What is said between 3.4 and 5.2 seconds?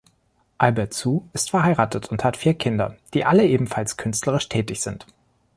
ebenfalls künstlerisch tätig sind.